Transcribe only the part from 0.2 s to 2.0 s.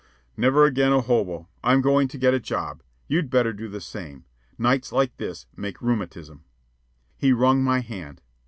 "Never again a hobo. I'm